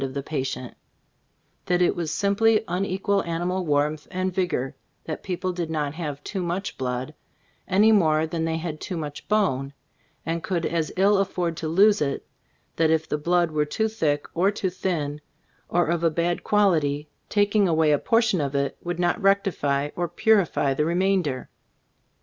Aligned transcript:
of 0.03 0.07
A* 0.07 0.09
Cbf 0.09 0.13
Iftbooft 0.13 0.17
of 0.17 0.23
the 0.25 0.31
patient; 0.31 0.77
that 1.67 1.81
it 1.83 1.95
was 1.95 2.11
simply 2.11 2.67
un 2.67 2.85
equal 2.85 3.23
animal 3.23 3.67
warmth 3.67 4.07
and 4.09 4.33
vigor— 4.33 4.75
that 5.05 5.21
people 5.21 5.53
did 5.53 5.69
not 5.69 5.93
have 5.93 6.23
too 6.23 6.41
much 6.41 6.75
blood 6.75 7.13
anv 7.69 7.93
more 7.93 8.25
than 8.25 8.43
thev 8.45 8.57
had 8.61 8.81
too 8.81 8.97
much 8.97 9.27
bone, 9.27 9.73
and 10.25 10.41
could 10.41 10.65
as 10.65 10.91
ill 10.97 11.19
afford 11.19 11.55
to 11.57 11.67
lose 11.67 12.01
it; 12.01 12.25
that 12.77 12.89
if 12.89 13.07
the 13.07 13.19
blood 13.19 13.51
were 13.51 13.63
too 13.63 13.87
thick, 13.87 14.25
or 14.33 14.49
too 14.49 14.71
thin, 14.71 15.21
or 15.69 15.85
of 15.85 16.03
a 16.03 16.09
bad 16.09 16.43
quality, 16.43 17.07
tak 17.29 17.55
ing 17.55 17.67
away 17.67 17.91
a 17.91 17.99
portion 17.99 18.41
of 18.41 18.55
it 18.55 18.77
would 18.83 18.97
not 18.97 19.21
rectify 19.21 19.89
or 19.95 20.07
purify 20.09 20.73
the 20.73 20.83
remainder. 20.83 21.47